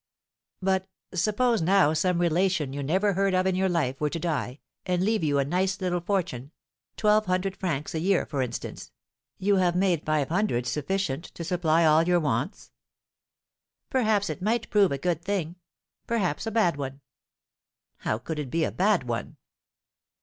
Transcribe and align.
"But, 0.63 0.87
suppose 1.13 1.61
now 1.61 1.93
some 1.93 2.17
relation 2.17 2.73
you 2.73 2.81
never 2.81 3.13
heard 3.13 3.35
of 3.35 3.45
in 3.45 3.53
your 3.53 3.69
life 3.69 4.01
were 4.01 4.09
to 4.09 4.19
die, 4.19 4.59
and 4.83 5.03
leave 5.05 5.23
you 5.23 5.37
a 5.37 5.45
nice 5.45 5.79
little 5.79 6.01
fortune 6.01 6.51
twelve 6.97 7.27
hundred 7.27 7.55
francs 7.55 7.93
a 7.93 7.99
year, 7.99 8.25
for 8.25 8.41
instance 8.41 8.91
you 9.37 9.57
have 9.57 9.75
made 9.75 10.03
five 10.03 10.29
hundred 10.29 10.65
sufficient 10.65 11.25
to 11.25 11.43
supply 11.43 11.85
all 11.85 12.01
your 12.01 12.19
wants?" 12.19 12.71
"Perhaps 13.91 14.31
it 14.31 14.41
might 14.41 14.71
prove 14.71 14.91
a 14.91 14.97
good 14.97 15.21
thing; 15.23 15.57
perhaps 16.07 16.47
a 16.47 16.51
bad 16.51 16.77
one." 16.77 17.01
"How 17.97 18.17
could 18.17 18.39
it 18.39 18.49
be 18.49 18.63
a 18.63 18.71
bad 18.71 19.03
one?" 19.03 19.37